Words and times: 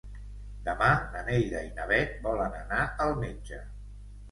Demà 0.69 0.87
na 1.17 1.21
Neida 1.27 1.61
i 1.67 1.69
na 1.77 1.87
Bet 1.93 2.17
volen 2.25 2.59
anar 2.63 2.83
al 3.07 3.17
metge. 3.23 3.63